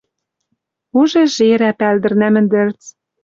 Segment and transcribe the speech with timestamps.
[0.99, 2.81] Уже жерӓ пӓлдӹрнӓ мӹндӹрц.